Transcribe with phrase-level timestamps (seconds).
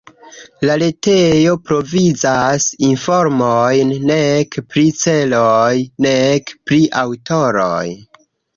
[0.67, 5.77] La retejo provizas informojn nek pri celoj,
[6.09, 7.87] nek pri aŭtoroj.